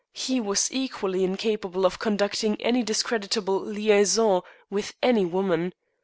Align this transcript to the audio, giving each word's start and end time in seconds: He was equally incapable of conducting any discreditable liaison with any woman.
He 0.13 0.39
was 0.41 0.71
equally 0.73 1.23
incapable 1.23 1.85
of 1.85 1.99
conducting 1.99 2.59
any 2.59 2.81
discreditable 2.81 3.59
liaison 3.59 4.41
with 4.67 4.95
any 5.03 5.25
woman. 5.25 5.73